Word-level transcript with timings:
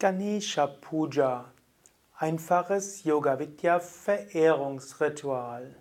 Ganesha 0.00 0.66
Puja, 0.66 1.52
einfaches 2.18 3.04
Yoga 3.04 3.38
Vidya 3.38 3.78
Verehrungsritual. 3.80 5.76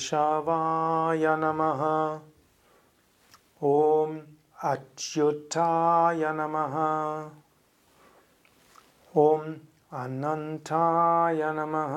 केशवाय 0.00 1.36
नमः। 1.38 1.80
ॐ 3.64 4.20
अच्युताय 4.64 6.32
नमः। 6.32 6.76
ॐ 9.16 9.54
अनन्ताय 9.92 11.52
नमः। 11.52 11.94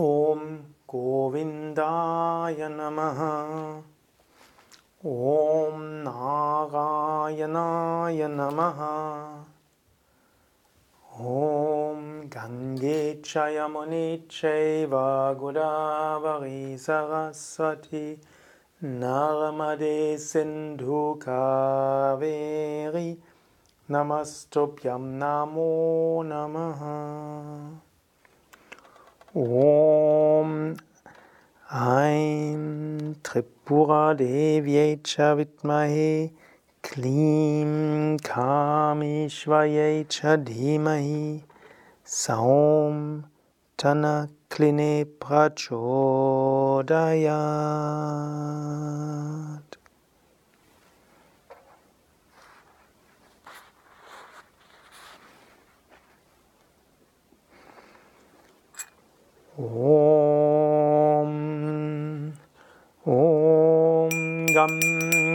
ॐ 0.00 0.58
गोविन्दाय 0.94 2.56
नमः। 2.60 3.20
ॐ 5.06 6.06
नारायणाय 6.06 8.28
नमः। 8.28 8.80
ॐ 11.20 11.77
गङ्गे 12.38 12.98
च 13.24 13.44
यमुने 13.54 14.02
चैव 14.30 14.92
गोदावरी 15.38 16.60
सरस्वती 16.78 18.02
नर्मदे 18.84 19.96
सिन्धुकावेरि 20.24 21.32
नमस्तुभ्यं 23.88 25.08
नमो 25.22 25.72
नमः। 26.30 26.84
ॐ 29.36 30.54
ऐं 31.80 33.14
त्रिपुरादेव्यै 33.26 34.86
च 35.06 35.28
विद्महे 35.42 36.12
क्लीं 36.90 38.16
कामेश्वर्यै 38.30 39.92
च 40.10 40.36
धीमहि 40.48 41.20
Saum 42.10 43.28
Tana 43.76 44.28
Tanakline 44.48 45.04
Prachodayat. 45.20 45.76
Om 59.58 61.28
Om 63.04 64.46
Gam 64.46 64.80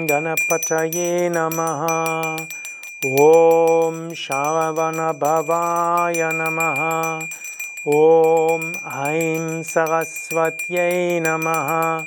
Ganapataye 0.07 1.29
Namaha 1.29 2.52
ॐ 3.05 4.13
श्रावणभवाय 4.17 6.17
नमः। 6.17 7.19
ॐ 7.87 8.73
ऐं 9.07 9.63
सरस्वत्यै 9.63 11.19
नमः। 11.19 12.03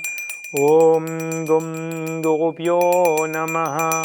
ॐ 0.60 1.44
गुं 1.44 2.22
गुरुभ्यो 2.22 3.26
नमः। 3.28 4.02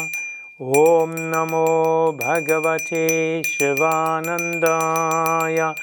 ॐ 0.62 1.10
नमो 1.10 2.12
भगवते 2.12 3.44
शिवानन्दाय। 3.44 5.74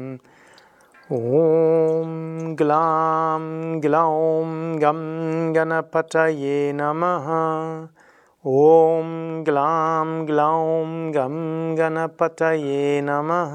ॐ 1.13 2.55
ग्लां 2.59 3.43
ग्लौं 3.83 4.49
गं 4.83 5.01
गणपतये 5.57 6.57
नमः 6.75 7.27
ॐ 8.47 9.45
ग्लां 9.45 10.27
ग्लौं 10.27 11.13
गं 11.15 11.37
गणपतये 11.79 13.01
नमः। 13.05 13.55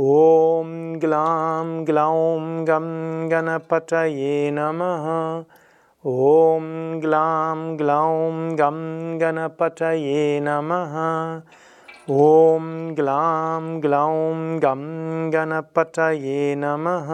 ॐ 0.00 0.98
ग्लां 0.98 1.84
ग्लौं 1.84 2.64
गं 2.64 2.88
गणपतये 3.30 4.50
नमः। 4.50 5.06
ॐ 6.06 7.00
ग्लां 7.00 7.78
ग्लौं 7.78 8.52
गं 8.52 8.80
गणपतये 9.20 10.40
नमः। 10.42 10.98
ॐ 12.10 12.94
ग्लां 12.94 13.82
ग्लौं 13.82 14.58
गं 14.58 14.84
गणपतये 15.32 16.54
नमः। 16.58 17.10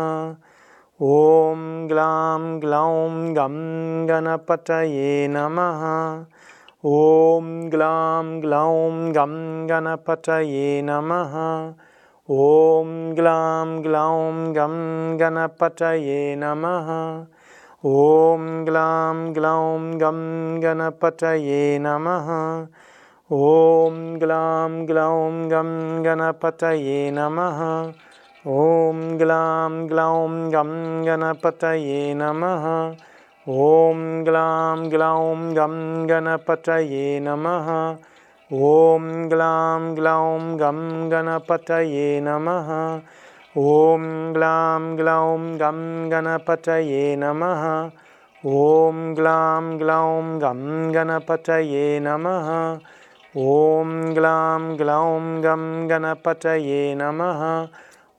ॐ 1.02 1.86
ग्लां 1.88 2.60
ग्लौं 2.60 3.36
गं 3.36 3.56
गणपतये 4.08 5.28
नमः 5.28 5.84
ॐ 6.86 7.68
ग्लां 7.70 8.40
ग्लौं 8.40 9.12
गं 9.14 9.66
गणपतये 9.68 10.82
नमः। 10.84 11.32
ॐ 12.30 13.14
ग्लां 13.14 13.82
ग्लौं 13.82 14.54
गं 14.56 14.76
गणपतये 15.20 16.36
नमः। 16.38 16.90
ॐ 17.84 18.64
ग्लां 18.64 19.34
ग्लौं 19.34 20.00
गं 20.00 20.20
गणपतये 20.62 21.78
नमः। 21.78 22.30
ॐ 23.32 24.18
ग्लां 24.18 24.86
ग्लौं 24.88 25.50
गं 25.50 26.04
गणपतये 26.04 27.10
नमः। 27.10 27.60
ॐ 28.46 29.18
ग्लां 29.18 29.88
ग्लौं 29.88 30.50
गं 30.52 31.06
गणपतये 31.06 32.14
नमः 32.14 32.90
ॐ 33.48 34.24
ग्लां 34.24 34.90
ग्लौं 34.90 35.56
गं 35.56 36.06
गणपतये 36.08 37.20
नमः। 37.20 37.96
ॐ 38.52 39.28
ग्लां 39.28 39.96
ग्लौं 39.96 40.58
गं 40.60 41.10
गणपतये 41.10 42.20
नमः। 42.20 43.00
ॐ 43.56 44.32
ग्लां 44.32 44.96
ग्लौं 44.96 45.58
गं 45.60 46.10
गणपतये 46.10 47.16
नमः। 47.16 47.90
ॐ 48.44 49.14
ग्लां 49.14 49.78
ग्लौं 49.78 50.40
गं 50.42 50.94
गणपतये 50.94 52.00
नमः। 52.00 52.78
ॐ 53.36 54.14
ग्लां 54.14 54.78
ग्लौं 54.78 55.42
गं 55.42 55.88
गणपतये 55.90 56.94
नमः। 56.94 57.66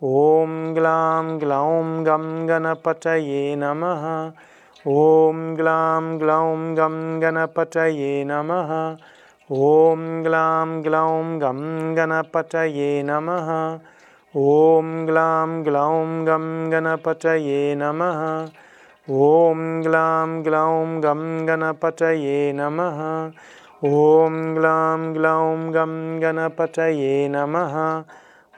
ॐ 0.03 0.73
ग्लां 0.73 1.39
ग्लौं 1.39 2.05
गं 2.05 2.47
गणपतये 2.47 3.55
नमः 3.55 4.31
ॐ 4.87 5.55
ग्लां 5.55 6.19
ग्लौं 6.19 6.77
गं 6.77 7.21
गणपतये 7.21 8.23
नमः। 8.23 8.69
ॐ 9.51 10.23
ग्लां 10.23 10.83
ग्लौं 10.83 11.41
गं 11.41 11.59
गणपतये 11.97 13.03
नमः। 13.03 13.49
ॐ 14.35 15.05
ग्लां 15.05 15.63
ग्लौं 15.63 16.27
गं 16.27 16.71
गणपतये 16.71 17.75
नमः। 17.75 18.47
ॐ 19.09 19.81
ग्लां 19.81 20.43
ग्लौं 20.43 21.03
गं 21.03 21.47
गणपतये 21.47 22.53
नमः। 22.55 23.03
ॐ 23.83 24.55
ग्लां 24.55 25.13
ग्लौं 25.13 25.73
गं 25.73 26.21
गणपतये 26.21 27.27
नमः। 27.27 28.03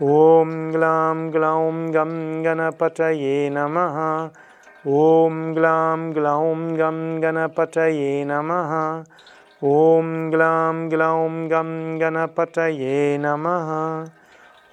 ॐ 0.04 0.72
ग्लां 0.72 1.32
ग्लौं 1.34 1.94
गं 1.94 2.44
गणपतये 2.46 3.50
नमः 3.50 4.30
ॐ 4.88 5.54
ग्लां 5.54 6.14
ग्लौं 6.14 6.78
गं 6.78 7.22
गणपतये 7.24 8.26
नमः। 8.26 9.04
ॐ 9.64 10.30
ग्लां 10.32 10.92
ग्लौं 10.92 11.50
गं 11.52 12.02
गणपतये 12.02 13.18
नमः। 13.18 13.70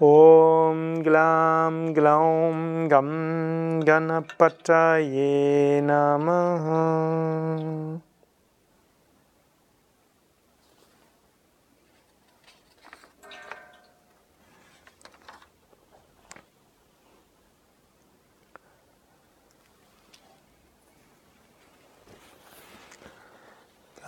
ॐ 0.03 1.03
ग्लां 1.03 1.95
ग्लौं 1.95 2.55
गं 2.89 3.11
गणपतये 3.87 5.81
नमः 5.85 6.67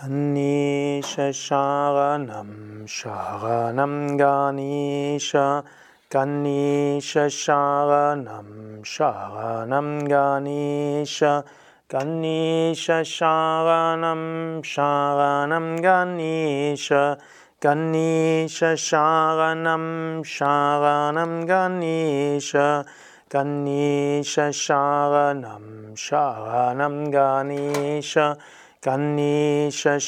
Ganesha 0.01 1.29
Sharanam 1.29 2.87
Sharanam 2.87 4.17
Ganesha. 4.17 5.63
Ganesha 6.09 7.27
Sharanam 7.29 8.81
Sharanam 8.81 10.09
Ganesha. 10.09 11.45
Ganesha 11.87 13.03
Sharanam 13.05 14.63
Sharanam 14.63 15.79
Ganesha. 15.79 17.19
Ganesha 17.61 18.73
Sharanam 18.73 20.25
Sharanam 20.25 21.45
Ganesha. 21.45 22.85
Ganesha 23.29 24.49
Sharanam 24.49 25.93
Sharanam 25.93 27.11
Ganesha. 27.11 28.37
कन्यशशागनं 28.85 30.07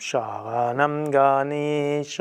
शावनं 0.00 0.94
Ganesh 1.14 2.16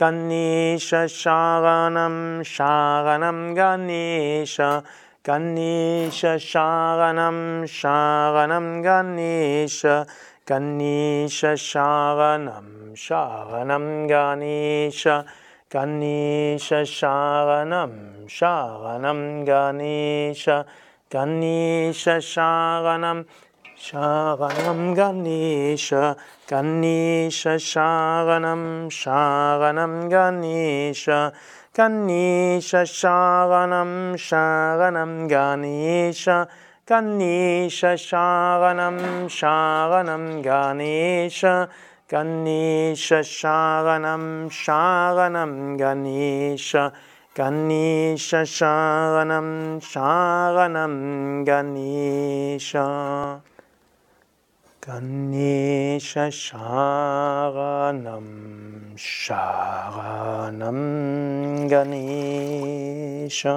कन्येश 0.00 0.88
शागनं 1.10 2.42
शागनं 2.46 3.38
Ganesh 3.56 4.56
कन्येश 5.28 6.20
शागनं 6.40 7.66
शागनं 7.68 8.68
गण्येश 8.84 9.80
कन्यशशागनं 10.48 11.64
शावनं 12.96 13.86
Ganesh 14.10 15.02
कन्यशशागनं 15.74 16.86
शावनं 18.30 19.20
Ganesh 19.48 20.44
कन्यश 21.12 22.08
शागनं 22.22 23.22
श्रावणं 23.84 24.92
Ganesh 24.96 25.92
Ganesh 26.52 27.42
श्रावणं 27.60 28.88
श्रावणं 28.90 30.08
Ganesh 30.12 31.04
कन्यश 31.78 32.70
श्रावणं 32.86 34.16
श्रावणं 34.18 35.26
Ganesh 35.30 36.24
कन्येश 36.88 37.84
श्रावणं 37.98 39.26
श्रावणं 39.30 40.40
Ganesh 40.44 41.44
कन्येश 42.10 43.12
श्रावणं 43.24 44.48
श्रावणं 44.50 45.76
Ganesh 45.80 46.76
Ganesh 47.38 48.34
श्रावणं 48.46 49.78
श्रावणं 49.82 50.94
Ganesh. 51.46 52.76
Ganesha 54.86 56.30
Sharanam 56.30 58.22
Sharanam 58.94 60.78
Ganesha 61.68 63.50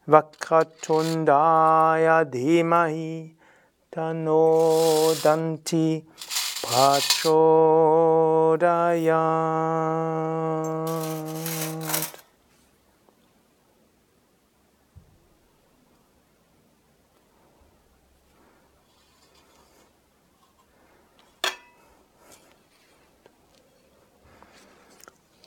Vakratundaya 0.09 2.25
Dhimahi 2.25 3.37
Tano 3.93 5.12
Danti 5.21 6.00
Prachodayat. 6.65 7.29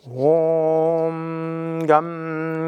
Om 0.05 1.81
Gam 1.87 2.20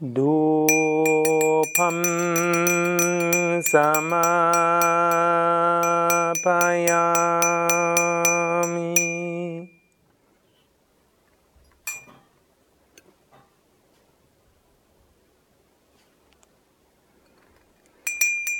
धूपं 0.00 1.96
समर्पयामि 3.68 4.18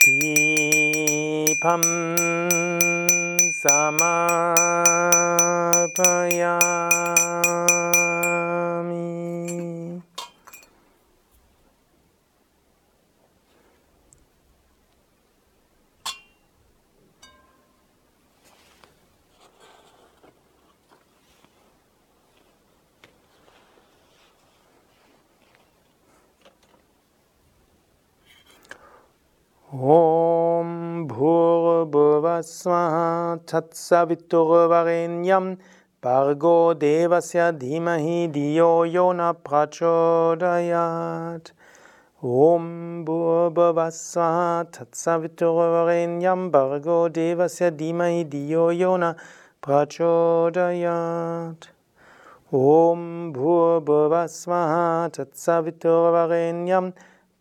दीपं 0.09 1.85
समर्पयामि 3.63 4.29
ॐ 29.75 30.69
भूर्भुवस्वः 31.09 32.95
तत्सवितुर्वरेण्यं 33.53 35.53
भर्गो 36.05 36.75
देवस्य 36.75 37.51
धीमहि 37.53 38.29
धियो 38.35 38.85
यो 38.85 39.13
न 39.13 39.33
प्रचोदयात्। 39.49 41.51
ॐ 42.25 42.65
भूर्भुवस्वः 43.09 44.39
तत्सवितुर्वरेण्यं 44.79 46.49
भर्गो 46.57 46.99
देवस्य 47.21 47.71
धीमहि 47.83 48.25
धियो 48.33 48.71
यो 48.71 48.97
न 48.97 49.13
प्रचोदयात्। 49.67 51.69
ॐ 52.55 53.05
भूर्भुवस्वः 53.37 54.75
तत्सवितुर्वरेण्यं 55.19 56.91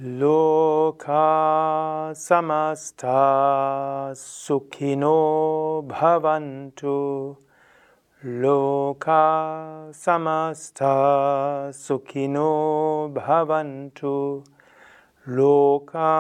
लोका 0.04 1.24
समस्ता 2.13 3.13
सुखिनो 4.13 5.16
भवन्तु। 5.88 7.36
लोका 8.26 9.22
समस्ता 9.92 10.94
सुखिनो 11.72 12.52
भवन्तु। 13.18 14.44
लोका 15.30 16.12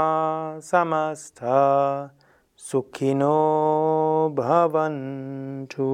समस्ता 0.59 1.55
सुखिनो 2.57 3.35
भवन्तु 4.39 5.89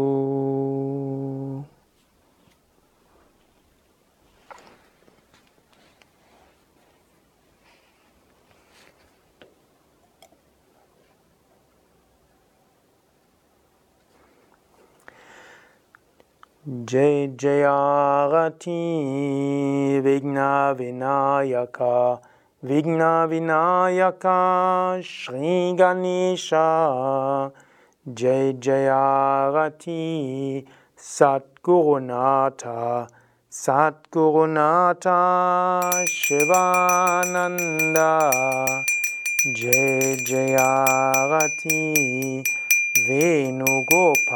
जय 16.70 17.28
जयागति 17.42 18.72
विघ्नविनायका 20.06 21.94
विघ्नविनायका 22.64 24.36
श्रीगणेशा 25.06 26.68
जय 28.20 28.54
जयागति 28.64 29.98
सद्गुरुनाथा 31.16 32.78
सद्गुरुनाथा 33.62 35.18
शिवानन्दा 36.14 38.12
जय 39.58 40.16
जयागति 40.30 41.80
वेणुगोपाला 43.10 44.30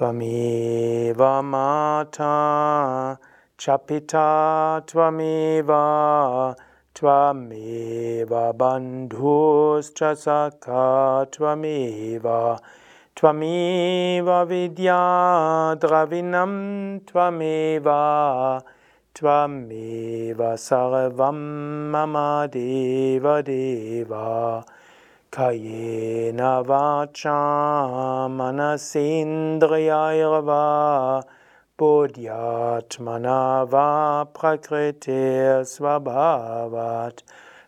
त्वमेव 0.00 1.22
माता 1.44 2.34
च 3.60 3.76
पिता 3.88 4.28
त्वमेव 4.92 5.72
त्वमेव 7.00 8.32
बन्धुश्च 8.60 10.02
सखा 10.22 10.86
त्वमेव 11.36 12.28
त्वमेव 13.20 14.30
विद्या 14.48 14.98
द्रविणं 15.82 16.56
त्वमेव 17.12 17.90
त्वमेव 19.20 20.42
सर्वं 20.66 21.40
मम 21.92 22.16
देवदेव 22.56 24.14
Kayena 25.30 26.66
vacha 26.66 28.26
manasindriyairva 28.38 31.22
buddhyatmana 31.78 33.70
va 33.70 34.26
prakritir 34.34 35.62
svabhavat 35.62 37.22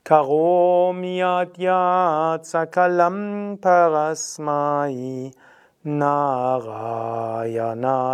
karomi 0.05 1.23
adyat 1.23 2.43
sakalam 2.43 3.57
parasmai 3.63 5.31
narayana 5.87 6.59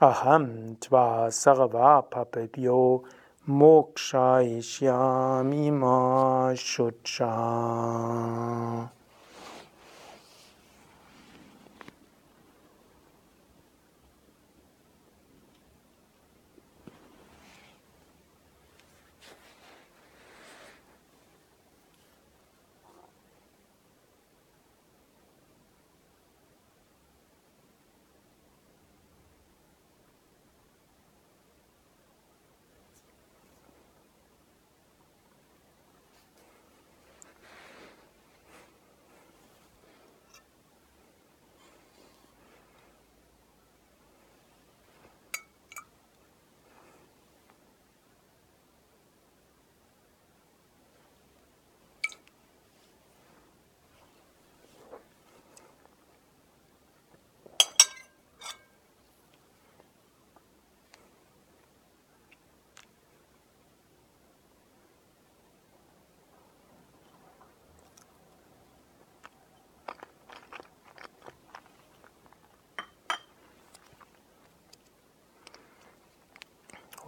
अहं 0.00 0.74
त्वा 0.74 1.30
सर्वापपद्यो 1.30 3.04
मोक्षयिष्यामि 3.48 5.70
मा 5.70 6.52
शुचा 6.58 7.30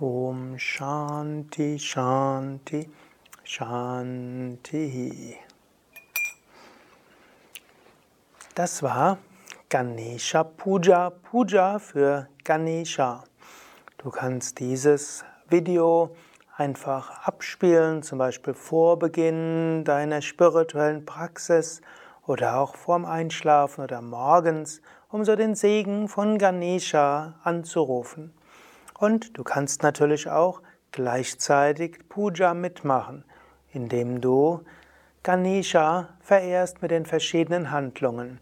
Om 0.03 0.57
Shanti 0.59 1.79
Shanti 1.79 2.89
Shanti. 3.45 5.37
Das 8.55 8.83
war 8.83 9.19
Ganesha 9.69 10.45
Puja, 10.45 11.11
Puja 11.11 11.79
für 11.79 12.29
Ganesha. 12.45 13.25
Du 13.99 14.09
kannst 14.09 14.59
dieses 14.59 15.23
Video 15.51 16.17
einfach 16.57 17.27
abspielen, 17.27 18.03
zum 18.03 18.21
Beispiel 18.21 18.55
vor 18.55 18.99
Beginn 18.99 19.85
deiner 19.85 20.23
spirituellen 20.23 21.05
Praxis 21.05 21.83
oder 22.27 22.57
auch 22.57 22.75
vorm 22.75 23.05
Einschlafen 23.05 23.85
oder 23.85 24.01
morgens, 24.01 24.81
um 25.11 25.27
so 25.27 25.37
den 25.37 25.55
Segen 25.55 26.09
von 26.09 26.39
Ganesha 26.39 27.35
anzurufen. 27.45 28.33
Und 29.01 29.39
du 29.39 29.45
kannst 29.45 29.83
natürlich 29.83 30.29
auch 30.29 30.61
gleichzeitig 30.93 32.07
Puja 32.11 32.53
mitmachen, 32.53 33.25
indem 33.73 34.21
du 34.21 34.61
Ganesha 35.23 36.11
verehrst 36.21 36.83
mit 36.83 36.91
den 36.91 37.07
verschiedenen 37.07 37.71
Handlungen. 37.71 38.41